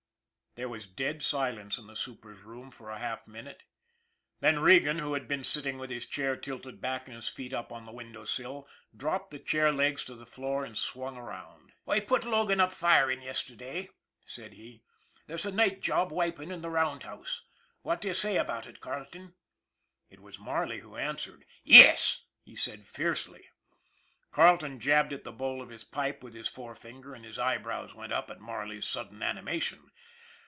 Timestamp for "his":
5.89-6.05, 7.15-7.29, 25.69-25.85, 26.33-26.49, 27.23-27.39